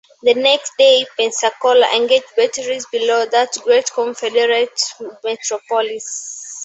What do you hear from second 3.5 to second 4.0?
great